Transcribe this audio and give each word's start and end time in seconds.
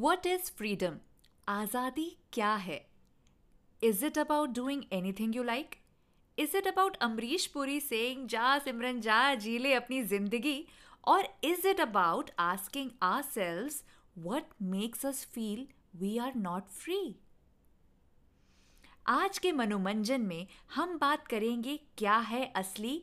What 0.00 0.26
is 0.26 0.50
freedom 0.58 0.94
आज़ादी 1.48 2.04
क्या 2.32 2.54
है 2.56 2.76
is 3.82 4.04
it 4.06 4.18
about 4.18 4.50
doing 4.50 4.82
anything 4.92 5.34
you 5.36 5.42
like 5.42 5.74
is 6.38 6.56
it 6.56 6.66
about 6.66 6.96
Amrish 6.96 7.46
Puri 7.46 7.78
saying 7.80 8.26
जा 8.28 8.58
सिमरन 8.58 9.00
जा 9.00 9.18
जी 9.34 9.56
ले 9.58 9.72
अपनी 9.74 10.02
ज़िंदगी 10.02 10.64
और 11.04 11.28
is 11.44 11.66
it 11.68 11.80
about 11.80 12.30
asking 12.38 12.90
ourselves 13.22 13.82
what 14.18 14.54
makes 14.62 15.04
us 15.06 15.24
feel 15.34 15.66
we 15.96 16.16
are 16.18 16.34
not 16.36 16.68
free 16.74 16.98
आज 19.08 19.38
के 19.38 19.52
मनोमंजन 19.52 20.20
में 20.20 20.46
हम 20.74 20.96
बात 20.98 21.26
करेंगे 21.26 21.78
क्या 21.98 22.16
है 22.30 22.44
असली 22.56 23.02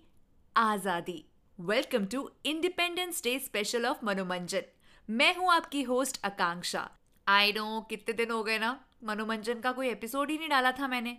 आज़ादी। 0.56 1.24
Welcome 1.60 2.06
to 2.06 2.30
independence 2.46 3.24
day 3.24 3.38
special 3.40 3.86
of 3.86 4.06
Manomanjan 4.06 4.74
मैं 5.10 5.36
हूँ 5.36 5.52
आपकी 5.52 5.82
होस्ट 5.82 6.20
आकांक्षा। 6.26 6.90
आई 7.28 7.52
नो, 7.52 7.82
कितने 7.82 8.14
दिन 8.14 8.32
हो 8.32 8.44
गए 8.44 8.58
ना। 8.60 8.80
मनोमंजन 9.04 9.60
का 9.60 9.72
कोई 9.72 9.90
एपिसोड 9.90 10.32
ही 10.32 10.38
नहीं 10.38 10.50
डाला 10.50 10.72
था 10.72 10.88
मैंने। 10.88 11.18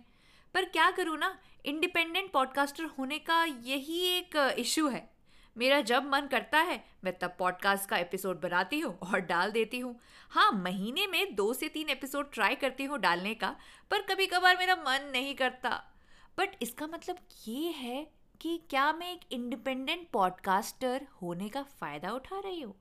पर 0.53 0.65
क्या 0.65 0.89
करूँ 0.91 1.17
ना 1.17 1.39
इंडिपेंडेंट 1.65 2.31
पॉडकास्टर 2.31 2.83
होने 2.83 3.17
का 3.19 3.43
यही 3.43 3.99
एक 4.17 4.35
इशू 4.59 4.87
है। 4.87 5.09
मेरा 5.55 5.79
जब 5.81 6.09
मन 6.09 6.27
करता 6.31 6.59
है, 6.59 6.83
मैं 7.03 7.13
तब 7.19 7.35
पॉडकास्ट 7.39 7.89
का 7.89 7.97
एपिसोड 7.97 8.41
बनाती 8.41 8.79
हूँ 8.79 8.97
और 8.99 9.19
डाल 9.19 9.51
देती 9.51 9.79
हूँ। 9.79 9.95
हाँ 10.29 10.51
महीने 10.51 11.07
में 11.07 11.35
दो 11.35 11.53
से 11.53 11.69
तीन 11.69 11.89
एपिसोड 11.89 12.31
ट्राई 12.33 12.55
करती 12.55 12.83
हूँ 12.83 12.99
डालने 12.99 13.33
का, 13.33 13.55
पर 13.91 14.01
कभी 14.01 14.25
कभार 14.25 14.57
मेरा 14.57 14.75
मन 14.75 15.09
नहीं 15.13 15.33
करता। 15.35 15.69
बट 16.37 16.55
इसका 16.61 16.87
मतलब 16.87 17.17
ये 17.47 17.71
है 17.71 18.07
कि 18.41 18.57
क्या 18.69 18.93
मैं 18.93 19.11
एक 19.13 19.25
इंडिपेंडेंट 19.31 20.07
पॉडकास्टर 20.11 21.07
होने 21.21 21.49
का 21.49 21.63
फ़ायदा 21.63 22.11
उठा 22.11 22.39
रही 22.39 22.61
हूँ? 22.61 22.75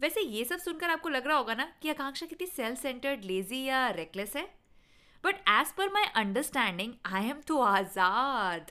वैसे 0.00 0.20
ये 0.20 0.44
सब 0.44 0.58
सुनकर 0.58 0.90
आपको 0.90 1.08
लग 1.08 1.26
रहा 1.26 1.36
होगा 1.36 1.54
ना 1.54 1.64
कि 1.82 1.90
आकांक्षा 1.90 2.26
कितनी 2.26 2.46
सेल्फ 2.46 2.80
सेंटर्ड 2.82 3.24
लेजी 3.24 3.62
या 3.64 3.88
रेकलेस 3.90 4.36
है? 4.36 4.42
But 5.24 5.40
as 5.48 5.72
per 5.72 5.92
my 5.92 6.04
understanding 6.16 6.92
I 7.06 7.28
am 7.30 7.40
तो 7.48 7.58
आज़ाद। 7.58 8.70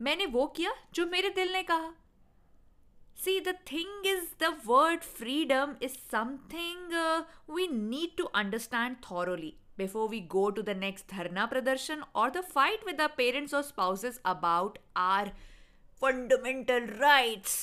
मैंने 0.00 0.26
वो 0.26 0.46
किया 0.46 0.74
जो 0.94 1.06
मेरे 1.06 1.30
दिल 1.30 1.52
ने 1.52 1.62
कहा। 1.62 1.92
See 3.24 3.38
the 3.40 3.56
thing 3.72 4.06
is 4.06 4.28
the 4.40 4.54
word 4.66 5.00
freedom 5.00 5.74
is 5.82 5.96
something 6.12 6.94
we 7.54 7.66
need 7.68 8.16
to 8.16 8.24
understand 8.24 8.96
thoroughly 9.10 9.54
before 9.78 10.06
we 10.12 10.18
go 10.32 10.40
to 10.56 10.62
the 10.64 10.74
next 10.80 11.12
dharna 11.12 11.44
pradarsan 11.50 12.02
or 12.22 12.24
the 12.32 12.42
fight 12.48 12.82
with 12.88 13.00
our 13.00 13.12
parents 13.20 13.54
or 13.58 13.62
spouses 13.68 14.18
about 14.32 14.76
our 15.04 15.32
fundamental 16.02 16.90
rights. 17.00 17.54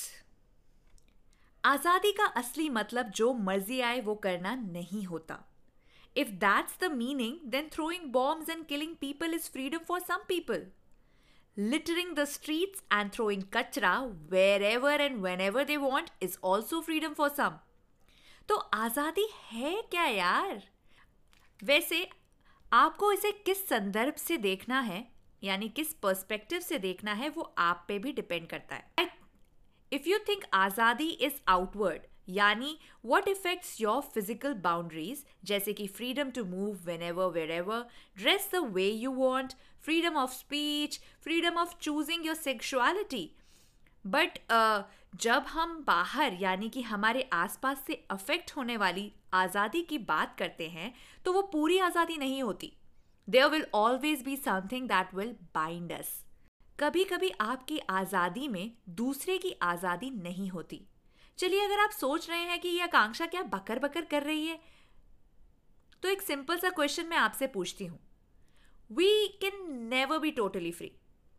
आज़ादी 1.70 2.12
का 2.12 2.26
असली 2.38 2.70
मतलब 2.70 3.10
जो 3.16 3.34
मर्ज़ी 3.34 3.80
आए 3.82 4.00
वो 4.02 4.16
करना 4.16 4.56
नहीं 4.56 5.04
होता। 5.06 5.38
If 6.18 6.30
that's 6.44 6.78
the 6.82 6.92
meaning 6.92 7.38
then 7.52 7.70
throwing 7.74 8.12
bombs 8.12 8.50
and 8.50 8.66
killing 8.66 8.96
people 8.96 9.34
is 9.34 9.50
freedom 9.52 9.78
for 9.88 10.00
some 10.00 10.26
people 10.28 10.68
littering 11.58 12.12
the 12.18 12.24
streets 12.26 12.84
and 12.98 13.12
throwing 13.14 13.42
kachra 13.54 13.90
wherever 14.34 14.92
and 15.06 15.18
whenever 15.24 15.64
they 15.66 15.78
want 15.78 16.12
is 16.28 16.38
also 16.44 16.78
freedom 16.82 17.16
for 17.16 17.28
some. 17.30 17.58
तो 18.50 18.56
आज़ादी 18.56 19.28
है 19.52 19.82
क्या 19.92 20.06
यार? 20.06 20.62
वैसे, 21.64 22.08
आपको 22.72 23.12
इसे 23.14 23.32
किस 23.32 23.68
संदर्भ 23.70 24.16
से 24.16 24.38
देखना 24.38 24.80
है? 24.80 25.06
यानी 25.44 25.70
किस 25.70 25.94
पर्सपेक्टिव 25.94 26.60
से 26.60 26.80
देखना 26.80 27.14
है 27.14 27.30
वो 27.30 27.54
आप 27.58 27.86
पे 27.88 28.00
भी 28.00 28.12
डिपेंड 28.14 28.48
करता 28.48 28.76
है। 28.76 29.10
इफ़ 29.92 30.10
यू 30.10 30.18
थिंक 30.30 30.44
आज़ादी 30.54 31.10
इज़ 31.10 31.42
आउटवर्ड 31.48 32.08
यानी 32.30 32.78
what 33.06 33.28
affects 33.28 33.80
your 33.82 34.02
physical 34.14 34.54
boundaries 34.64 35.26
जैसे 35.46 35.74
कि 35.74 35.88
freedom 35.90 36.30
to 36.32 36.44
move 36.46 36.86
whenever 37.02 37.32
wherever 37.52 37.86
dress 38.18 38.50
the 38.54 38.64
way 38.74 38.90
you 38.90 39.12
want 39.14 39.54
freedom 39.84 40.18
of 40.18 40.34
speech 40.34 41.00
freedom 41.24 41.58
of 41.58 41.76
choosing 41.82 42.26
your 42.26 42.36
sexuality 42.36 43.30
but 44.06 44.38
जब 45.16 45.46
हम 45.50 45.84
बाहर, 45.88 46.34
यानी 46.42 46.68
कि 46.70 46.82
हमारे 46.82 47.28
आसपास 47.34 47.84
से 47.88 47.94
अफेक्ट 48.12 48.52
होने 48.58 48.76
वाली 48.78 49.12
आज़ादी 49.34 49.82
की 49.82 49.98
बात 49.98 50.36
करते 50.40 50.68
हैं 50.70 50.94
तो 51.26 51.34
वो 51.34 51.42
पूरी 51.52 51.78
आज़ादी 51.80 52.18
नहीं 52.18 52.42
होती. 52.44 52.72
There 53.28 53.50
will 53.50 53.66
always 53.74 54.22
be 54.24 54.36
something 54.38 54.88
that 54.90 55.14
will 55.16 55.36
bind 55.56 55.92
us 55.94 56.14
कभी 56.80 57.04
कभी 57.04 57.30
आपकी 57.42 57.78
आज़ादी 57.90 58.48
में 58.48 58.72
दूसरे 58.90 59.38
की 59.38 59.52
आज़ादी 59.62 60.10
नहीं 60.14 60.50
होती। 60.50 60.82
चलिए 61.40 61.64
अगर 61.66 61.80
आप 61.80 61.92
सोच 61.92 62.30
रहे 62.30 62.40
हैं 62.40 62.60
कि 62.60 62.70
यह 62.70 62.84
आकांक्षा 62.84 63.26
क्या 63.26 63.42
बकर 63.46 63.80
बकर 63.80 64.06
कर 64.06 64.24
रही 64.24 64.46
है 64.46 64.60
तो 66.04 66.10
एक 66.10 66.22
सिंपल 66.22 66.58
सा 66.58 66.70
क्वेश्चन 66.70 67.08
मैं 67.08 67.18
आपसे 67.18 67.48
पूछती 67.48 67.86
हूँ। 67.86 68.00
We 68.90 69.28
can 69.42 69.60
never 69.90 70.20
be 70.20 70.32
totally 70.32 70.72
free 70.72 70.92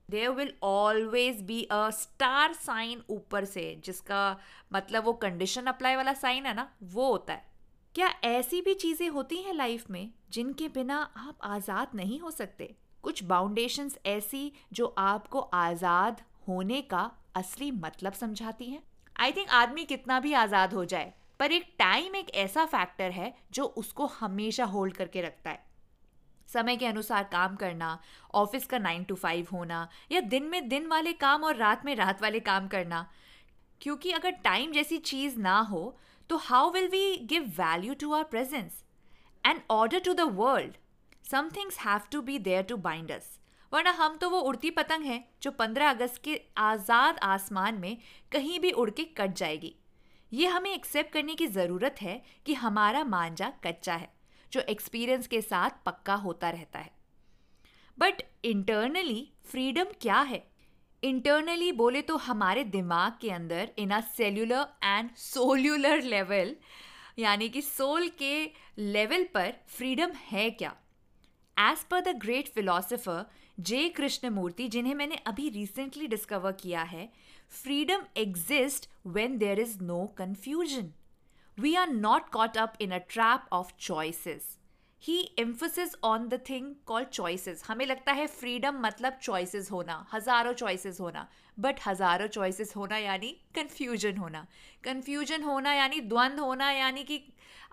there 0.09 0.31
will 0.31 0.53
always 0.63 1.41
be 1.43 1.63
a 1.63 1.89
star 1.93 2.53
sign 2.55 3.03
ऊपर 3.11 3.45
से, 3.45 3.81
जिसका 3.85 4.41
मतलब 4.73 5.05
वो 5.05 5.13
कंडीशन 5.15 5.67
अप्लाई 5.67 5.97
वाला 5.97 6.13
साइन 6.15 6.47
है 6.47 6.55
ना, 6.55 6.69
वो 6.85 7.11
होता 7.11 7.33
है। 7.33 7.49
क्या 7.95 8.09
ऐसी 8.27 8.61
भी 8.61 8.75
चीज़ें 8.77 9.09
होती 9.09 9.43
हैं 9.43 9.55
लाइफ 9.55 9.91
में 9.91 10.13
जिनके 10.31 10.69
बिना 10.71 11.01
आप 11.19 11.39
आज़ाद 11.45 11.95
नहीं 11.95 12.21
हो 12.21 12.31
सकते? 12.33 12.75
कुछ 13.05 13.23
बाउंडेशंस 13.25 13.99
ऐसी 14.07 14.53
जो 14.73 14.95
आपको 14.99 15.41
आज़ाद 15.41 16.21
होने 16.49 16.81
का 16.83 17.11
असली 17.37 17.71
मतलब 17.73 18.13
समझाती 18.15 18.67
हैं। 18.67 18.83
आई 19.17 19.33
थिंक 19.33 19.51
आदमी 19.53 19.85
कितना 19.85 20.21
भी 20.21 20.33
आज़ाद 20.35 20.75
हो 20.75 20.85
जाए, 20.85 21.13
पर 21.41 21.53
एक 21.53 21.67
टाइम 21.79 22.17
एक 22.17 22.31
ऐसा 22.37 22.65
फैक्टर 22.67 23.11
है 23.11 23.33
जो 23.53 23.65
उसको 23.65 24.07
हमेशा 24.11 24.65
होल्ड 24.67 24.97
करके 24.97 25.23
रखता 25.23 25.51
है। 25.51 25.65
समय 26.49 26.77
के 26.77 26.87
अनुसार 26.87 27.25
काम 27.25 27.57
करना 27.57 27.99
ऑफ़िस 28.35 28.67
का 28.67 28.79
नाइन 28.79 29.05
टू 29.05 29.15
फाइव 29.15 29.47
होना, 29.53 29.89
या 30.13 30.21
दिन 30.21 30.45
में 30.45 30.69
दिन 30.69 30.87
वाले 30.87 31.13
काम 31.15 31.45
और 31.45 31.57
रात 31.57 31.85
में 31.85 31.95
रात 31.97 32.23
वाले 32.23 32.41
काम 32.43 32.69
करना। 32.69 33.07
क्योंकि 33.81 34.11
अगर 34.13 34.31
टाइम 34.45 34.73
जैसी 34.73 34.99
चीज़ 35.01 35.39
ना 35.39 35.59
हो 35.61 35.97
तो 36.31 36.37
how 36.39 36.71
will 36.71 36.89
we 36.89 37.17
give 37.29 37.43
value 37.59 37.95
to 37.95 38.13
our 38.13 38.25
presence 38.25 38.83
and 39.45 39.61
order 39.71 40.01
to 40.01 40.15
the 40.15 40.21
world 40.35 40.77
some 41.31 41.49
things 41.57 41.79
have 41.79 42.01
to 42.13 42.21
be 42.23 42.39
there 42.41 42.63
to 42.63 42.77
bind 42.79 43.11
us 43.13 43.29
वरना 43.73 43.91
हम 43.91 44.17
तो 44.17 44.31
वो 44.31 44.39
उड़ती 44.41 44.71
पतंग 44.71 45.05
है 45.05 45.19
जो 45.43 45.51
15 45.61 45.91
अगस्त 45.91 46.21
के 46.25 46.41
आज़ाद 46.59 47.19
आसमान 47.25 47.75
में 47.75 47.97
कहीं 48.33 48.59
भी 48.61 48.71
उड़ 48.73 48.91
के 48.91 49.05
कट 49.17 49.35
जाएगी। 49.35 49.75
ये 50.33 50.47
हमें 50.47 50.73
एक्सेप्ट 50.73 51.13
करने 51.13 51.35
की 51.35 51.47
ज़रूरत 51.49 51.97
है 52.01 52.21
कि 52.47 52.55
हमारा 52.55 53.05
मांझा 53.05 53.53
कच्चा 53.65 53.95
है, 53.95 54.11
जो 54.53 54.61
एक्सपीरियंस 54.61 55.27
के 55.27 55.41
साथ 55.43 55.85
पक्का 55.87 56.15
होता 56.17 56.51
रहता 56.51 56.79
है। 56.79 56.91
बट 57.99 58.23
इंटरनली 58.45 59.33
फ्रीडम 59.45 59.93
क्या 60.01 60.21
है? 60.23 60.43
इंटरनली 61.03 61.73
बोले 61.75 62.03
तो 62.03 62.17
हमारे 62.19 62.65
दिमाग 62.67 63.19
के 63.21 63.31
अंदर 63.31 63.71
in 63.79 63.91
a 63.91 64.01
cellular 64.09 64.67
and 64.85 65.15
soulular 65.19 66.03
level 66.05 66.55
यानी 67.19 67.49
कि 67.49 67.63
सोल 67.63 68.09
के 68.19 68.45
लेवल 68.79 69.25
पर 69.35 69.55
फ्रीडम 69.69 70.13
है 70.27 70.51
क्या? 70.53 70.77
As 71.61 71.85
per 71.91 72.01
the 72.01 72.17
great 72.19 72.49
philosopher 72.49 73.25
J 73.61 73.89
Krishnamurti 73.97 74.69
जिन्हें 74.69 74.95
मैंने 74.95 75.17
अभी 75.27 75.49
रिसेंटली 75.49 76.07
डिस्कवर 76.07 76.53
किया 76.53 76.83
है 76.93 77.09
freedom 77.53 78.07
exist 78.17 78.89
when 79.07 79.37
there 79.39 79.61
is 79.61 79.77
no 79.83 80.07
confusion 80.19 80.93
we 81.59 81.75
are 81.75 81.89
not 81.89 82.29
caught 82.33 82.57
up 82.59 82.77
in 82.81 82.91
a 82.91 82.99
trap 83.11 83.53
of 83.53 83.73
choices. 83.89 84.43
He 85.03 85.19
emphasis 85.39 85.95
on 86.05 86.27
the 86.29 86.39
thing 86.49 86.75
call 86.87 87.05
choices 87.05 87.63
हमें 87.67 87.85
लगता 87.87 88.13
है 88.13 88.27
freedom 88.27 88.81
मतलब 88.81 89.19
choices 89.23 89.71
होना, 89.71 89.95
हज़ारों 90.13 90.53
चॉइसेस 90.53 91.01
होना 91.01 91.27
बट 91.59 91.81
हज़ारों 91.87 92.27
चॉइसेस 92.27 92.73
होना 92.77 92.97
यानी 92.97 93.31
कन्फ्यूज़न 93.55 94.17
होना. 94.17 94.47
कन्फ्यूज़न 94.85 95.43
होना 95.43 95.73
यानी 95.73 96.01
द्वंद्व 96.01 96.43
होना 96.45 96.71
यानी 96.71 97.05
कि 97.05 97.21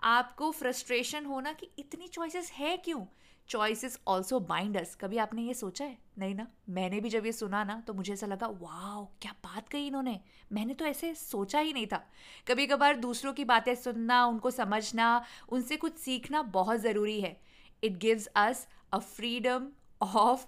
आपको 0.04 0.50
फ्रस्ट्रेशन 0.50 1.24
होना 1.24 1.52
कि 1.52 1.70
इतनी 1.78 2.08
चॉइसेस 2.08 2.50
है 2.52 2.76
क्यों? 2.76 3.04
चॉइसेस 3.48 3.98
ऑल्सो 4.06 4.38
बाइंडर्स 4.40 4.94
कभी 4.94 5.18
आपने 5.18 5.42
ये 5.42 5.54
सोचा 5.54 5.84
है? 5.84 5.96
नहीं 6.18 6.34
ना? 6.34 6.46
मैंने 6.68 7.00
भी 7.00 7.08
जब 7.08 7.26
ये 7.26 7.32
सुना 7.32 7.62
ना 7.64 7.80
तो 7.86 7.94
मुझे 7.94 8.12
ऐसा 8.12 8.26
लगा 8.26 8.46
वाह 8.46 9.04
क्या 9.22 9.32
बात 9.44 9.68
कही 9.68 9.86
इन्होंने। 9.86 10.18
मैंने 10.52 10.74
तो 10.74 10.84
ऐसे 10.84 11.14
सोचा 11.14 11.58
ही 11.58 11.72
नहीं 11.72 11.86
था। 11.86 12.02
कभी 12.48 12.66
कभार 12.66 12.96
दूसरों 12.96 13.32
की 13.32 13.44
बातें 13.44 13.74
सुनना, 13.74 14.24
उनको 14.26 14.50
समझना, 14.50 15.24
उनसे 15.48 15.76
कुछ 15.76 15.96
सीखना 15.96 16.42
बहुत 16.42 16.80
ज़रूरी 16.80 17.20
है। 17.20 17.36
It 17.82 17.98
gives 17.98 18.26
us 18.26 18.66
a 18.92 18.98
freedom 18.98 19.68
of 20.02 20.46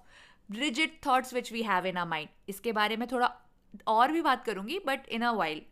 rigid 0.51 0.99
thoughts 1.07 1.35
which 1.35 1.53
we 1.53 1.63
have 1.63 1.87
in 1.87 1.97
a 1.97 2.05
mind 2.05 2.29
इसके 2.49 2.73
बारे 2.73 2.97
में 2.97 3.07
थोड़ा 3.13 3.33
और 3.87 4.13
भी 4.13 4.21
बात 4.21 4.45
करूँगी 4.45 4.79
बट 4.79 5.09
इन 5.09 5.23
अ 5.23 5.31
वाइल्ड 5.33 5.63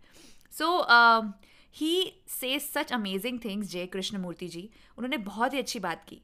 सो 0.53 0.69
ही 1.75 1.91
से 2.29 2.59
सच 2.59 2.93
अमेजिंग 2.93 3.39
थिंग्स 3.45 3.67
जय 3.67 3.87
कृष्णमूर्ति 3.87 4.49
जी 4.49 4.69
उन्होंने 4.99 5.17
बहुत 5.17 5.55
ही 5.55 5.59
अच्छी 5.59 5.79
बात 5.79 6.05
की। 6.05 6.21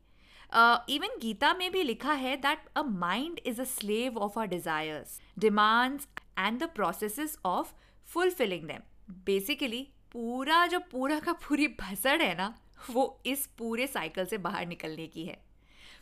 इवन 0.57 1.19
गीता 1.21 1.53
में 1.55 1.71
भी 1.73 1.83
लिखा 1.83 2.13
है 2.13 2.37
that 2.37 2.67
a 2.77 2.83
mind 2.83 3.41
is 3.47 3.61
a 3.61 3.65
slave 3.65 4.19
of 4.19 4.39
our 4.39 4.47
desires 4.47 5.21
demands 5.39 6.09
and 6.39 6.59
the 6.63 6.69
process 6.75 7.39
of 7.47 7.73
fulfilling 8.09 8.67
them 8.69 8.83
basically 9.27 9.87
पूरा 10.13 10.67
जो 10.67 10.79
पूरा 10.93 11.19
का 11.21 11.33
पूरी 11.33 11.67
भसड़ 11.81 12.21
है 12.23 12.35
ना, 12.37 12.55
वो 12.91 13.21
इस 13.27 13.47
पूरे 13.59 13.87
साइकिल 13.87 14.25
से 14.27 14.39
बाहर 14.39 14.67
निकलने 14.67 15.07
की 15.07 15.25
है। 15.25 15.37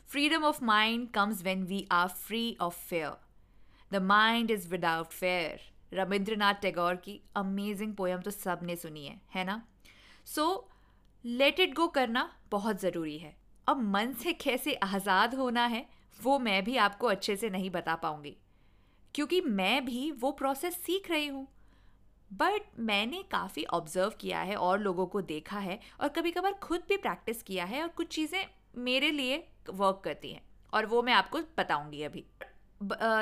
Freedom 0.09 0.45
of 0.45 0.65
mind 0.65 1.09
comes 1.11 1.43
when 1.43 1.63
we 1.65 1.87
are 1.93 2.09
free 2.09 2.57
of 2.61 2.87
fear 2.89 3.17
the 3.93 4.03
mind 4.03 4.51
is 4.51 4.69
without 4.69 5.13
fear 5.13 5.61
Rabindranath 5.95 6.55
Tagore 6.63 6.95
की 6.97 7.21
अमेजिंग 7.37 7.95
पोयम 7.97 8.21
तो 8.21 8.31
सबने 8.31 8.77
सुनी 8.77 9.07
है 9.07 9.21
है 9.35 9.45
ना? 9.45 9.63
सो 10.27 10.69
लेट 11.25 11.61
इट 11.61 11.75
गो 11.75 11.87
करना 11.89 12.31
बहुत 12.51 12.81
ज़रूरी 12.81 13.19
है। 13.19 13.37
अब 13.67 13.83
मन 13.87 14.13
से 14.13 14.33
कैसे 14.35 14.75
आज़ाद 14.75 15.35
होना 15.35 15.65
है, 15.67 15.85
वो 16.19 16.39
मैं 16.39 16.63
भी 16.65 16.77
आपको 16.79 17.07
अच्छे 17.07 17.37
से 17.37 17.51
नहीं 17.51 17.71
बता 17.71 17.95
पाऊँगी। 17.97 18.37
क्योंकि 19.15 19.41
मैं 19.41 19.85
भी 19.85 20.11
वो 20.13 20.31
प्रोसेस 20.33 20.77
सीख 20.77 21.11
रही 21.11 21.27
हूँ। 21.27 21.47
बट 22.31 22.79
मैंने 22.81 23.23
काफ़ी 23.33 23.65
ऑब्ज़र्व 23.65 24.13
किया 24.21 24.41
है 24.41 24.55
और 24.57 24.79
लोगों 24.81 25.07
को 25.07 25.21
देखा 25.23 25.59
है 25.59 25.79
और 26.01 26.09
कभी 26.09 26.31
कभार 26.31 26.53
खुद 26.63 26.83
भी 26.89 26.97
प्रैक्टिस 26.97 27.43
किया 27.43 27.65
है 27.65 27.83
और 27.83 27.89
कुछ 27.89 28.09
चीज़ें 28.09 28.45
मेरे 28.79 29.11
लिए 29.11 29.37
वर्क 29.71 30.01
करती 30.05 30.33
हैं 30.33 30.43
और 30.73 30.87
वो 30.87 31.03
मैं 31.03 31.13
आपको 31.13 31.39
बताऊँगी 31.59 32.03
अभी। 32.03 32.25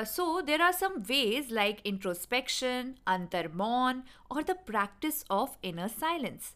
So 0.05 0.41
there 0.41 0.61
are 0.61 0.71
some 0.71 0.93
ways 1.07 1.51
like 1.51 1.81
introspection 1.85 2.93
अंतर्मौन 3.07 4.01
और 4.31 4.43
the 4.43 4.55
practice 4.67 5.23
of 5.31 5.57
inner 5.63 5.87
silence 5.89 6.53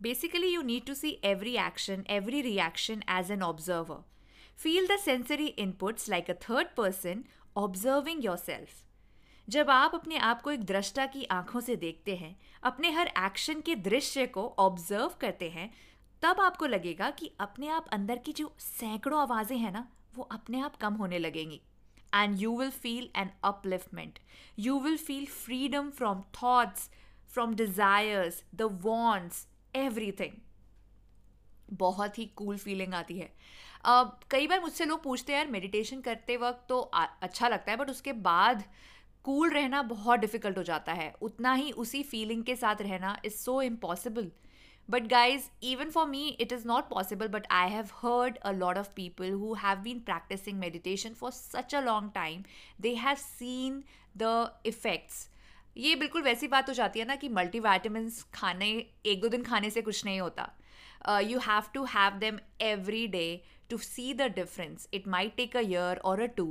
Basically, 0.00 0.52
you 0.52 0.62
need 0.62 0.86
to 0.86 0.94
see 0.94 1.18
every 1.24 1.58
action, 1.58 2.04
every 2.08 2.40
reaction 2.40 3.02
as 3.08 3.30
an 3.30 3.42
observer. 3.42 3.98
Feel 4.58 4.86
the 4.86 4.98
sensory 4.98 5.54
inputs 5.58 6.08
like 6.08 6.28
a 6.28 6.34
third 6.36 6.76
person 6.76 7.24
observing 7.56 8.22
yourself. 8.22 8.84
जब 9.48 9.70
आप 9.70 9.94
अपने 9.94 10.16
आप 10.20 10.42
को 10.42 10.50
एक 10.50 10.64
दृष्टा 10.66 11.06
की 11.06 11.24
आँखों 11.30 11.60
से 11.60 11.76
देखते 11.76 12.16
हैं 12.16 12.34
अपने 12.62 12.90
हर 12.90 13.10
एक्शन 13.18 13.60
के 13.60 13.76
दृश्य 13.76 14.26
को 14.26 14.46
ऑब्ज़र्व 14.58 15.14
करते 15.20 15.48
हैं 15.50 15.70
तब 16.22 16.40
आपको 16.40 16.66
लगेगा 16.66 17.10
कि 17.10 17.30
अपने 17.40 17.68
आप 17.70 17.86
अंदर 17.92 18.18
की 18.26 18.32
जो 18.32 18.52
सैकड़ों 18.60 19.20
आवाज़ें 19.20 19.56
हैं 19.58 19.72
ना 19.72 19.86
वो 20.16 20.28
अपने 20.32 20.60
आप 20.60 20.76
कम 20.80 20.94
होने 20.94 21.18
लगेंगी 21.18 21.60
and 22.14 22.40
you 22.40 22.56
will 22.58 22.70
feel 22.82 23.08
an 23.16 23.30
upliftment 23.44 24.18
you 24.58 24.78
will 24.80 24.96
feel 24.98 25.26
freedom 25.26 25.90
from 25.98 26.22
thoughts 26.42 26.90
from 27.30 27.54
desires 27.54 28.42
the 28.54 28.68
wants 28.82 29.46
everything 29.84 30.32
बहुत 31.72 32.18
ही 32.18 32.24
कूल 32.24 32.46
cool 32.46 32.64
फीलिंग 32.64 32.94
आती 32.94 33.18
है। 33.18 33.32
uh, 33.84 34.06
कई 34.30 34.46
बार 34.46 34.60
मुझसे 34.60 34.84
लोग 34.84 35.02
पूछते 35.02 35.32
हैं 35.32 35.38
यार 35.38 35.50
मेडिटेशन 35.50 36.00
करते 36.00 36.36
वक्त 36.36 36.66
तो 36.68 36.80
अच्छा 36.80 37.48
लगता 37.48 37.72
है 37.72 37.78
बट 37.78 37.90
उसके 37.90 38.12
बाद 38.12 38.64
कूल 39.24 39.48
cool 39.48 39.54
रहना 39.54 39.82
बहुत 39.82 40.20
डिफ़िकल्ट 40.20 40.58
हो 40.58 40.62
जाता 40.62 40.92
है। 40.92 41.14
उतना 41.22 41.54
ही 41.54 41.72
उसी 41.72 42.02
फीलिंग 42.02 42.44
के 42.44 42.56
साथ 42.56 42.76
रहना 42.80 43.16
is 43.24 43.34
so 43.34 43.62
impossible 43.62 44.30
but 44.90 45.06
guys 45.06 45.42
even 45.62 45.90
for 45.90 46.06
me 46.06 46.28
it 46.28 46.52
is 46.52 46.66
not 46.68 46.88
possible 46.88 47.28
but 47.28 47.46
I 47.50 47.70
have 47.70 47.88
heard 47.94 48.36
a 48.36 48.52
lot 48.52 48.78
of 48.78 48.88
people 48.96 49.30
who 49.30 49.54
have 49.54 49.78
been 49.78 50.00
practising 50.00 50.58
meditation 50.58 51.14
for 51.14 51.30
such 51.30 51.74
a 51.74 51.80
long 51.80 52.10
time 52.14 52.44
they 52.80 52.94
have 52.94 53.16
seen 53.16 53.82
the 54.16 54.50
effects 54.66 55.28
ये 55.76 55.94
बिल्कुल 55.96 56.22
वैसी 56.22 56.48
बात 56.48 56.68
हो 56.68 56.74
जाती 56.74 57.00
है 57.00 57.06
ना 57.06 57.16
कि 57.16 57.28
multi 57.28 57.60
खाने, 58.34 58.70
एक 59.06 59.20
दो 59.20 59.28
दिन 59.28 59.42
खाने 59.42 59.70
से 59.70 59.82
कुछ 59.82 60.04
नहीं 60.04 60.20
होता। 60.20 60.50
You 61.20 61.38
have 61.38 61.70
to 61.74 61.84
have 61.86 62.18
them 62.18 62.38
every 62.62 63.06
day 63.08 63.42
to 63.70 63.78
see 63.78 64.12
the 64.14 64.22
difference 64.34 64.88
it 64.94 65.08
might 65.08 65.36
take 65.36 65.56
a 65.56 65.60
year 65.60 65.98
or 66.04 66.20
a 66.20 66.26
two 66.36 66.46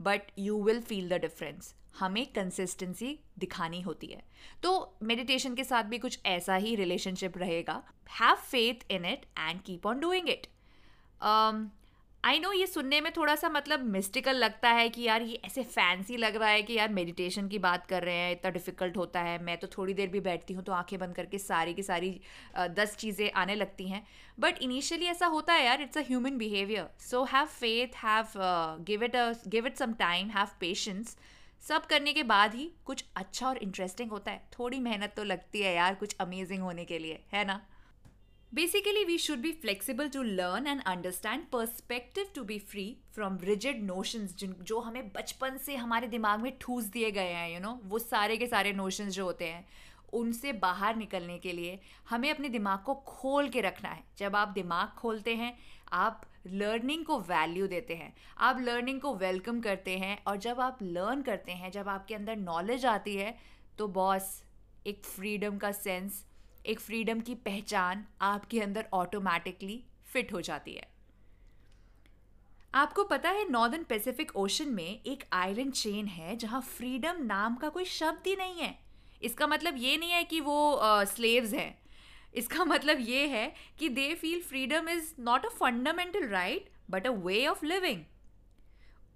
but 0.00 0.30
you 0.38 0.62
will 0.64 0.80
feel 0.82 1.08
the 1.08 1.20
difference 1.20 1.74
हमें 1.98 2.24
कंसिस्टेंसी 2.26 3.18
दिखानी 3.38 3.80
होती 3.80 4.06
है। 4.06 4.22
तो 4.62 4.96
मेडिटेशन 5.02 5.54
के 5.54 5.64
साथ 5.64 5.84
भी 5.84 5.98
कुछ 5.98 6.18
ऐसा 6.26 6.54
ही 6.56 6.74
रिलेशनशिप 6.76 7.36
रहेगा। 7.38 7.82
Have 8.20 8.36
faith 8.42 8.90
in 8.90 9.04
it 9.04 9.26
and 9.38 9.60
keep 9.62 9.86
on 9.86 10.00
doing 10.00 10.28
it 10.28 10.46
I 12.24 12.38
know 12.38 12.52
ये 12.52 12.66
सुनने 12.66 13.00
में 13.00 13.10
थोड़ा 13.12 13.34
सा 13.36 13.48
मतलब 13.48 13.84
मिस्टिकल 13.84 14.36
लगता 14.36 14.70
है 14.70 14.88
कि 14.88 15.02
यार 15.02 15.22
ये 15.22 15.40
ऐसे 15.44 15.62
फैंसी 15.62 16.16
लग 16.16 16.36
रहा 16.36 16.48
है 16.48 16.62
कि 16.62 16.74
यार 16.74 16.88
मेडिटेशन 16.88 17.48
की 17.48 17.58
बात 17.58 17.86
कर 17.86 18.02
रहे 18.02 18.14
हैं, 18.14 18.30
इतना 18.32 18.50
डिफ़िकल्ट 18.50 18.96
होता 18.96 19.20
है। 19.20 19.42
मैं 19.44 19.56
तो 19.58 19.66
थोड़ी 19.68 19.94
देर 19.94 20.08
भी 20.08 20.20
बैठती 20.20 20.54
हूँ 20.54 20.62
तो 20.64 20.72
आँखें 20.72 20.98
बंद 20.98 21.14
करके 21.14 21.38
सारी 21.38 21.74
की 21.74 21.82
सारी 21.82 22.10
दस 22.70 22.94
चीज़ें 22.96 23.30
आने 23.32 23.54
लगती 23.54 23.88
हैं। 23.88 24.06
बट 24.38 24.62
इनिशियली 24.62 25.06
ऐसा 25.06 25.26
होता 25.26 25.54
है 25.54 25.64
यार 25.66 25.82
it's 25.82 25.98
a 25.98 26.02
human 26.08 26.38
behaviour 26.38 26.88
so 27.00 27.24
have 27.24 27.46
faith 27.48 27.96
have 28.04 28.32
give 28.86 29.04
it 29.04 29.16
give 29.48 29.66
it 29.66 29.76
some 29.76 29.92
time 29.98 30.30
have 30.30 30.56
patience 30.60 31.16
सब 31.62 31.86
करने 31.86 32.12
के 32.12 32.22
बाद 32.24 32.54
ही 32.54 32.70
कुछ 32.84 33.04
अच्छा 33.16 33.48
और 33.48 33.58
इंटरेस्टिंग 33.58 34.10
होता 34.10 34.30
है। 34.30 34.42
थोड़ी 34.58 34.78
मेहनत 34.80 35.12
तो 35.16 35.24
लगती 35.24 35.62
है 35.62 35.74
यार 35.74 35.94
कुछ 35.94 36.16
अमेजिंग 36.20 36.62
होने 36.62 36.84
के 36.84 36.98
लिए, 36.98 37.20
है 37.32 37.44
ना? 37.44 37.60
Basically, 38.52 39.06
we 39.06 39.16
should 39.16 39.40
be 39.40 39.52
flexible 39.52 40.10
to 40.10 40.22
learn 40.22 40.66
and 40.66 40.82
understand 40.84 41.50
perspective 41.50 42.34
to 42.34 42.44
be 42.44 42.58
free 42.58 42.98
from 43.10 43.38
rigid 43.40 43.78
notions 43.82 44.34
जो 44.62 44.80
हमें 44.80 45.08
बचपन 45.12 45.56
से 45.58 45.76
हमारे 45.76 46.08
दिमाग 46.08 46.40
में 46.40 46.52
ठूस 46.60 46.84
दिए 46.92 47.10
गए 47.10 47.30
हैं 47.32 47.48
यू 47.48 47.54
you 47.54 47.62
नो 47.62 47.68
know? 47.68 47.90
वो 47.90 47.98
सारे 47.98 48.36
के 48.36 48.46
सारे 48.46 48.72
नोशंस 48.72 49.14
जो 49.14 49.24
होते 49.24 49.44
हैं 49.44 49.64
उनसे 50.12 50.52
बाहर 50.64 50.96
निकलने 50.96 51.38
के 51.38 51.52
लिए 51.52 51.78
हमें 52.10 52.28
अपने 52.30 52.48
दिमाग 52.48 52.82
को 52.86 52.94
खोल 53.06 53.48
के 53.48 53.60
रखना 53.60 53.88
है 53.88 54.04
जब 54.18 54.36
आप 54.36 54.48
दिमाग 54.54 54.88
खोलते 54.98 55.34
हैं 55.34 55.52
आप 56.00 56.26
लर्निंग 56.46 57.04
को 57.04 57.18
वैल्यू 57.30 57.66
देते 57.66 57.94
हैं 57.94 58.12
आप 58.48 58.60
लर्निंग 58.60 59.00
को 59.00 59.14
वेलकम 59.14 59.60
करते 59.60 59.96
हैं 59.98 60.16
और 60.26 60.36
जब 60.48 60.60
आप 60.60 60.82
लर्न 60.82 61.22
करते 61.22 61.52
हैं 61.52 61.70
जब 61.70 61.88
आपके 61.88 62.14
अंदर 62.14 62.36
नॉलेज 62.36 62.86
आती 62.86 63.16
है 63.16 63.34
तो 63.78 63.88
बॉस 63.96 64.30
एक 64.86 65.04
फ्रीडम 65.04 65.58
का 65.58 65.72
सेंस 65.72 66.24
एक 66.64 66.80
फ्रीडम 66.80 67.20
की 67.20 67.34
पहचान 67.34 68.04
आपके 68.20 68.60
अंदर 68.60 68.86
ऑटोमेटिकली 68.94 69.82
फिट 70.04 70.32
हो 70.32 70.40
जाती 70.40 70.72
है। 70.72 70.86
आपको 72.74 73.04
पता 73.04 73.30
है 73.30 73.48
नॉर्दर्न 73.50 73.84
पैसिफिक 73.84 74.34
ओशन 74.36 74.68
में 74.68 75.00
एक 75.02 75.24
आइलैंड 75.32 75.72
चेन 75.72 76.06
है 76.06 76.36
जहाँ 76.36 76.60
फ्रीडम 76.60 77.24
नाम 77.24 77.56
का 77.56 77.68
कोई 77.68 77.84
शब्द 77.84 78.26
ही 78.26 78.36
नहीं 78.36 78.60
है। 78.60 78.74
इसका 79.22 79.46
मतलब 79.46 79.76
ये 79.78 79.96
नहीं 79.96 80.10
है 80.10 80.22
कि 80.24 80.40
वो 80.40 80.80
स्लेव्स 80.82 81.50
uh, 81.50 81.56
हैं। 81.56 81.78
इसका 82.34 82.64
मतलब 82.64 82.98
ये 83.00 83.26
है 83.26 83.52
कि 83.78 83.88
they 83.88 84.14
feel 84.14 84.42
freedom 84.42 84.88
is 84.88 85.12
not 85.20 85.46
a 85.46 85.48
fundamental 85.50 86.28
right 86.28 86.70
but 86.90 87.06
a 87.06 87.10
way 87.10 87.46
of 87.46 87.64
living 87.66 88.02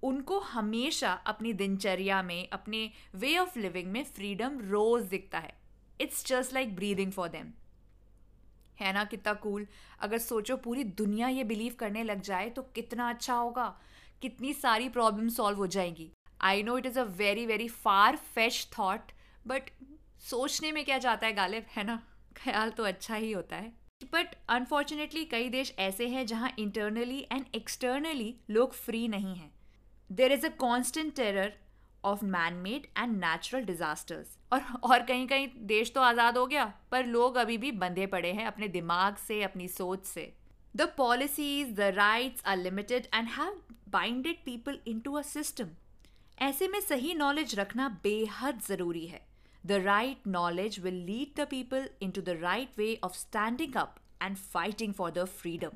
उनको 0.03 0.39
हमेशा 0.39 1.11
अपनी 1.27 1.53
दिनचर्या 1.53 2.21
में 2.21 2.47
अपने 2.49 2.89
वे 3.15 3.37
ऑफ़ 3.37 3.57
लिविंग 3.59 3.91
में 3.91 4.03
फ्रीडम 4.05 4.59
रोज 4.69 5.03
दिखता 5.05 5.39
है। 5.39 5.55
It's 6.01 6.25
just 6.25 6.53
like 6.53 6.75
breathing 6.75 7.11
for 7.11 7.29
them 7.29 7.53
है 8.79 8.93
ना? 8.93 9.03
कितना 9.03 9.33
कूल 9.33 9.61
cool? 9.61 9.75
अगर 9.99 10.17
सोचो 10.17 10.57
पूरी 10.57 10.83
दुनिया 10.83 11.27
ये 11.27 11.43
बिलीव 11.43 11.75
करने 11.79 12.03
लग 12.03 12.21
जाए 12.21 12.49
तो 12.49 12.61
कितना 12.61 13.09
अच्छा 13.09 13.33
होगा। 13.33 13.79
कितनी 14.21 14.53
सारी 14.53 14.89
प्रॉब्लम 14.89 15.29
सॉल्व 15.29 15.57
हो 15.57 15.67
जाएँगी। 15.67 16.11
I 16.41 16.63
know 16.63 16.77
it 16.77 16.85
is 16.85 16.99
a 16.99 17.03
very 17.03 17.45
very 17.45 17.67
far 17.67 18.15
fetched 18.15 18.65
thought 18.65 19.11
but 19.47 19.63
सोचने 20.19 20.71
में 20.71 20.85
क्या 20.85 20.97
जाता 20.97 21.27
है 21.27 21.33
गालिब? 21.33 21.65
है 21.69 21.83
ना? 21.83 22.07
ख्याल 22.37 22.69
तो 22.69 22.83
अच्छा 22.83 23.15
ही 23.15 23.31
होता 23.31 23.55
है। 23.55 23.69
बट 24.03 24.35
अनफॉर्चुनेटली 24.49 25.25
कई 25.25 25.49
देश 25.49 25.75
ऐसे 25.79 26.07
हैं 26.07 26.25
जहाँ 26.25 26.53
इंटरनली 26.59 27.27
एंड 27.31 27.45
एक्सटर्नली 27.55 28.35
लोग 28.49 28.73
फ्री 28.73 29.07
नहीं 29.07 29.35
हैं। 29.35 29.51
There 30.11 30.31
is 30.31 30.45
a 30.45 30.49
constant 30.49 31.15
terror 31.15 31.53
of 32.07 32.25
man 32.27 32.53
made 32.63 32.87
and 32.97 33.17
natural 33.17 33.63
disasters 33.65 34.37
और 34.53 34.61
और 34.83 35.03
कहीं 35.03 35.27
कहीं 35.27 35.47
देश 35.67 35.91
तो 35.93 36.01
आज़ाद 36.01 36.37
हो 36.37 36.45
गया, 36.47 36.65
पर 36.91 37.05
लोग 37.07 37.35
अभी 37.37 37.57
भी 37.57 37.71
बंधे 37.73 38.05
पड़े 38.07 38.31
हैं 38.33 38.45
अपने 38.47 38.67
दिमाग 38.69 39.15
से, 39.17 39.41
अपनी 39.43 39.67
सोच 39.69 40.05
से। 40.05 40.31
The 40.75 40.91
policies 40.97 41.73
the 41.73 41.93
rights 41.95 42.43
are 42.45 42.57
limited 42.57 43.07
and 43.13 43.27
have 43.29 43.61
binded 43.91 44.43
people 44.45 44.79
in 44.87 44.99
to 44.99 45.13
a 45.13 45.21
system 45.23 45.69
ऐसे 46.41 46.67
में 46.67 46.79
सही 46.81 47.13
नॉलेज 47.15 47.55
रखना 47.59 47.87
बेहद 48.03 48.61
ज़रूरी 48.61 49.05
है। 49.07 49.21
The 49.63 49.81
right 49.83 50.27
knowledge 50.29 50.79
will 50.79 51.03
lead 51.05 51.39
the 51.39 51.47
people 51.49 51.89
in 52.01 52.11
to 52.11 52.21
the 52.21 52.37
right 52.41 52.77
way 52.77 52.99
of 53.03 53.17
standing 53.17 53.75
up 53.75 53.95
and 54.21 54.35
fighting 54.35 54.93
for 54.93 55.11
the 55.11 55.25
freedom 55.33 55.71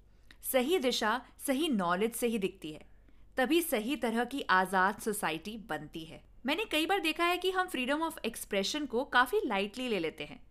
सही 0.51 0.77
दिशा, 0.79 1.19
सही 1.47 1.67
नॉलेज 1.69 2.13
से 2.15 2.27
ही 2.27 2.37
दिखती 2.39 2.71
है। 2.71 2.89
तभी 3.37 3.61
सही 3.61 3.95
तरह 3.95 4.23
की 4.25 4.41
आज़ाद 4.49 4.99
सोसाइटी 4.99 5.57
बनती 5.69 6.03
है। 6.05 6.21
मैंने 6.45 6.65
कई 6.65 6.85
बार 6.85 6.99
देखा 6.99 7.25
है 7.25 7.37
कि 7.37 7.51
हम 7.51 7.67
फ्रीडम 7.67 8.01
ऑफ़ 8.01 8.19
एक्सप्रेशन 8.25 8.85
को 8.85 9.03
काफ़ी 9.05 9.41
लाइटली 9.45 9.87
ले 9.87 9.99
लेते 9.99 10.23
हैं। 10.23 10.41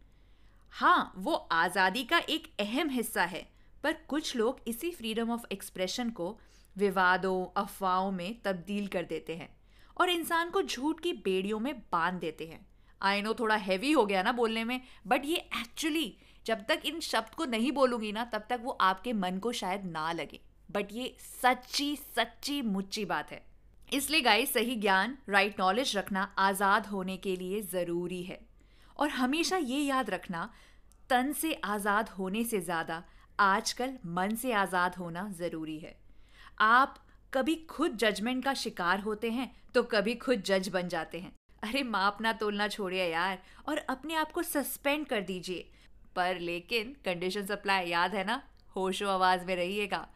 हाँ 0.73 1.13
वो 1.17 1.35
आज़ादी 1.53 2.05
का 2.05 2.19
एक 2.19 2.47
अहम 2.61 2.89
हिस्सा 2.89 3.25
है, 3.25 3.47
पर 3.85 3.93
कुछ 4.09 4.35
लोग 4.37 4.61
इसी 4.67 4.91
फ्रीडम 4.91 5.31
ऑफ़ 5.31 5.47
एक्सप्रेशन 5.53 6.11
को 6.11 6.37
विवादों, 6.77 7.47
अफवाहों 7.57 8.11
में 8.13 8.41
तब्दील 8.45 8.87
कर 8.87 9.05
देते 9.05 9.37
हैं 9.37 9.49
और 9.97 10.11
इंसान 10.11 10.51
को 10.51 10.63
झूठ 10.63 11.01
की 11.01 11.13
बेड़ियों 11.15 11.59
में 11.59 11.75
बाँध 11.93 12.21
देते 12.21 12.47
हैं। 12.47 12.67
आई 13.01 13.23
नो 13.23 13.35
थोड़ा 13.35 13.55
हैवी 13.57 13.91
हो 13.93 14.05
गया 14.07 14.23
ना 14.23 14.33
बोलने 14.33 14.65
में 14.65 14.81
बट 15.07 15.25
ये 15.25 15.37
एक्चुअली 15.37 16.17
जब 16.47 16.65
तक 16.69 16.83
इन 16.85 17.01
शब्द 17.01 17.35
को 17.35 17.45
नहीं 17.47 17.73
बोलूँगी 17.73 18.13
ना, 18.13 18.25
तब 18.25 18.47
तक 18.51 18.61
वो 18.63 18.71
आपके 18.81 19.13
मन 19.13 19.39
को 19.39 19.53
शायद 19.53 19.85
ना 19.87 20.13
लगे। 20.13 20.41
बट 20.71 20.93
ये 20.93 21.15
सच्ची 21.21 21.95
सच्ची 21.97 22.61
मुच्ची 22.65 23.05
बात 23.05 23.31
है। 23.33 23.43
इसलिए 23.93 24.21
गाय 24.21 24.45
सही 24.47 24.75
ज्ञान 24.77 25.17
राइट 25.29 25.61
नॉलेज 25.61 25.97
रखना 25.97 26.23
आज़ाद 26.39 26.87
होने 26.87 27.17
के 27.17 27.35
लिए 27.37 27.61
ज़रूरी 27.63 28.23
है। 28.23 28.39
और 28.97 29.09
हमेशा 29.11 29.57
ये 29.57 29.79
याद 29.79 30.11
रखना, 30.11 30.49
तन 31.11 31.33
से 31.33 31.53
आज़ाद 31.55 32.09
होने 32.09 32.45
से 32.45 32.61
ज़्यादा 32.61 33.03
आजकल 33.39 33.97
मन 34.09 34.35
से 34.37 34.53
आज़ाद 34.55 34.95
होना 34.97 35.29
ज़रूरी 35.39 35.79
है। 35.79 35.95
आप 36.61 36.99
कभी 37.33 37.55
खुद 37.71 37.97
जजमेंट 37.97 38.45
का 38.45 38.55
शिकार 38.57 39.01
होते 39.01 39.31
हैं 39.31 39.51
तो 39.75 39.83
कभी 39.85 40.15
खुद 40.17 40.43
जज 40.43 40.69
बन 40.69 40.89
जाते 40.89 41.19
हैं। 41.21 41.33
अरे 41.63 41.83
मापना 41.85 42.33
तोलना 42.35 42.69
छोड़िए 42.69 43.05
यार, 43.07 43.39
और 43.69 43.79
अपने 43.79 44.15
आप 44.15 44.33
को 44.33 44.43
सस्पेंड 44.45 45.07
कर 45.07 45.21
दीजिए। 45.23 45.69
पर 46.17 46.39
लेकिन 46.41 46.95
कंडीशन 47.05 47.45
सप्लाई 47.47 47.89
याद 47.89 48.15
है 48.15 48.25
ना? 48.25 48.43
होशो 48.77 49.09
आवाज़ 49.09 49.45
में 49.47 49.55
रहिएगा। 49.57 50.07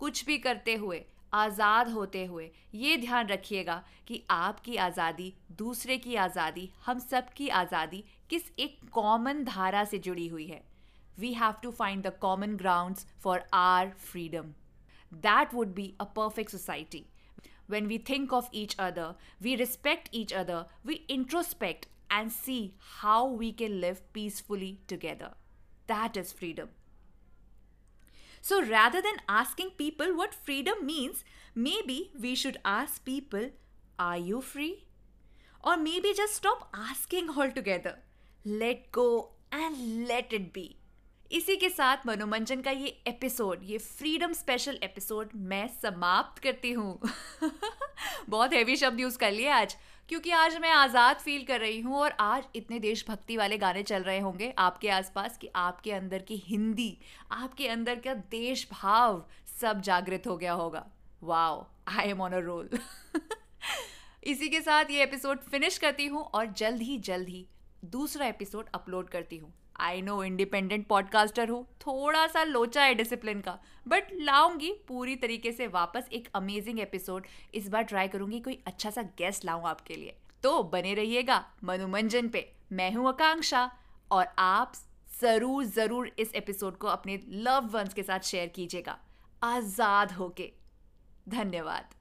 कुछ 0.00 0.24
भी 0.26 0.36
करते 0.38 0.74
हुए, 0.74 1.04
आज़ाद 1.34 1.88
होते 1.88 2.24
हुए, 2.24 2.50
ये 2.74 2.96
ध्यान 2.96 3.26
रखिएगा 3.28 3.82
कि 4.06 4.22
आपकी 4.30 4.76
आज़ादी 4.78 5.32
दूसरे 5.58 5.96
की 5.98 6.14
आज़ादी, 6.16 6.68
हम 6.86 6.98
सब 7.00 7.28
की 7.36 7.48
आज़ादी 7.50 8.02
किस 8.30 8.50
एक 8.58 8.78
कॉमन 8.92 9.44
धारा 9.44 9.84
से 9.84 9.98
जुड़ी 9.98 10.26
हुई 10.28 10.46
है। 10.46 10.62
We 11.18 11.32
have 11.34 11.54
to 11.62 11.70
find 11.72 12.06
the 12.06 12.12
common 12.20 12.56
ground 12.56 12.96
for 13.22 13.44
our 13.54 13.90
freedom 14.02 14.52
that 15.12 15.54
would 15.54 15.74
be 15.74 15.92
a 16.00 16.04
perfect 16.16 16.50
society 16.50 17.04
when 17.70 17.86
we 17.86 17.98
think 18.08 18.32
of 18.32 18.48
each 18.54 18.76
other 18.80 19.14
we 19.42 19.54
respect 19.56 20.08
each 20.14 20.32
other 20.34 20.64
we 20.86 20.94
introspect 21.10 21.86
and 22.12 22.30
see 22.32 22.58
how 22.92 23.36
we 23.36 23.50
can 23.58 23.80
live 23.80 23.96
peacefully 24.14 24.76
together 24.88 25.34
that 25.88 26.16
is 26.16 26.34
freedom 26.34 26.68
So 28.40 28.62
rather 28.62 29.00
than 29.02 29.20
asking 29.28 29.70
people 29.70 30.16
what 30.16 30.34
freedom 30.34 30.86
means, 30.86 31.24
maybe 31.54 32.10
we 32.20 32.34
should 32.34 32.58
ask 32.64 33.04
people, 33.04 33.50
Are 33.98 34.16
you 34.16 34.40
free? 34.40 34.86
Or 35.64 35.76
maybe 35.76 36.14
just 36.16 36.34
stop 36.34 36.70
asking 36.74 37.28
altogether. 37.28 37.98
Let 38.44 38.90
go 38.92 39.32
and 39.52 40.08
let 40.08 40.32
it 40.32 40.52
be. 40.52 40.76
इसी 41.32 41.56
के 41.56 41.68
साथ 41.68 42.06
मनोरंजन 42.06 42.60
का 42.60 42.70
ये 42.70 42.86
episode 43.06 43.60
ये 43.64 43.78
freedom 43.78 44.32
special 44.32 44.78
episode 44.82 45.30
मैं 45.34 45.66
समाप्त 45.82 46.42
करती 46.42 46.72
हूँ 46.72 47.00
बहुत 48.28 48.52
हैवी 48.52 48.76
शब्द 48.76 49.00
यूज़ 49.00 49.18
कर 49.18 49.32
लिए 49.32 49.48
आज 49.48 49.76
क्योंकि 50.10 50.30
आज 50.30 50.56
मैं 50.56 50.70
आज़ाद 50.70 51.16
फील 51.16 51.42
कर 51.46 51.60
रही 51.60 51.80
हूँ 51.80 51.96
और 51.96 52.14
आज 52.20 52.44
इतने 52.56 52.78
देशभक्ति 52.78 53.36
वाले 53.36 53.58
गाने 53.58 53.82
चल 53.82 54.02
रहे 54.02 54.18
होंगे 54.20 54.52
आपके 54.58 54.88
आसपास 54.88 55.36
कि 55.38 55.48
आपके 55.56 55.92
अंदर 55.92 56.22
की 56.22 56.36
हिंदी, 56.36 56.96
आपके 57.32 57.68
अंदर 57.68 58.00
का 58.04 58.14
देश 58.30 58.66
भाव 58.72 59.24
सब 59.60 59.80
जागृत 59.80 60.26
हो 60.26 60.36
गया 60.36 60.52
होगा। 60.52 60.84
Wow 61.22 61.64
I 61.88 62.08
am 62.08 62.20
on 62.20 62.32
a 62.32 62.38
roll 62.38 62.70
इसी 64.24 64.48
के 64.48 64.60
साथ 64.60 64.90
ये 64.90 65.02
एपिसोड 65.02 65.40
फिनिश 65.50 65.78
करती 65.78 66.06
हूँ 66.06 66.22
और 66.24 66.52
जल्द 66.52 66.82
ही 66.82 66.98
जल्द 67.00 67.28
ही 67.28 67.46
दूसरा 67.84 68.26
एपिसोड 68.26 68.68
अपलोड 68.74 69.08
करती 69.08 69.36
हूँ। 69.36 69.52
आई 69.80 70.00
नो 70.02 70.22
इंडिपेंडेंट 70.24 70.86
पॉडकास्टर 70.86 71.48
हूँ 71.48 71.62
थोड़ा 71.80 72.26
सा 72.26 72.42
लोचा 72.44 72.82
है 72.82 72.94
डिसिप्लिन 72.94 73.40
का 73.40 73.58
बट 73.86 74.12
लाऊँगी 74.20 74.72
पूरी 74.88 75.16
तरीके 75.16 75.52
से 75.52 75.66
वापस 75.68 76.08
एक 76.12 76.28
अमेजिंग 76.34 76.80
एपिसोड 76.80 77.26
इस 77.54 77.68
बार 77.68 77.82
ट्राई 77.82 78.08
करूँगी 78.08 78.40
कोई 78.40 78.58
अच्छा 78.66 78.90
सा 78.90 79.02
गेस्ट 79.18 79.44
लाऊं 79.44 79.68
आपके 79.68 79.94
लिए। 79.94 80.14
तो 80.42 80.62
बने 80.64 80.94
रहिएगा 80.94 81.44
मनोमंजन 81.64 82.28
पे। 82.28 82.46
मैं 82.72 82.92
हूँ 82.92 83.08
आकांक्षा 83.08 83.70
और 84.10 84.26
आप 84.38 84.72
ज़रूर 85.20 85.64
ज़रूर 85.66 86.10
इस 86.18 86.34
एपिसोड 86.34 86.76
को 86.76 86.88
अपने 86.88 87.18
लव 87.28 87.70
वंस 87.72 87.94
के 87.94 88.02
साथ 88.02 88.20
शेयर 88.24 88.48
कीजिएगा। 88.48 88.98
आज़ाद 89.42 90.12
होके। 90.12 90.50
धन्यवाद। 91.28 91.94